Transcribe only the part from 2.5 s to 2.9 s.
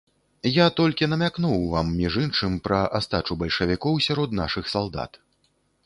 пра